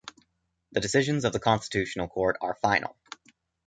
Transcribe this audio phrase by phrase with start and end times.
[0.71, 2.97] The decisions of the Constitutional Court are final.